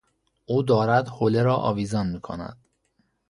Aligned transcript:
او 0.45 0.63
دارد 0.63 1.07
حوله 1.09 1.43
را 1.43 1.55
آویزان 1.55 2.07
میکند. 2.09 2.57